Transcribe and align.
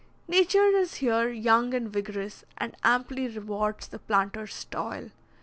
Nature 0.27 0.65
is 0.75 0.95
here 0.95 1.29
young 1.29 1.75
and 1.75 1.91
vigorous, 1.93 2.43
and 2.57 2.75
amply 2.83 3.27
rewards 3.27 3.87
the 3.87 3.99
planter's 3.99 4.65
toil. 4.65 5.11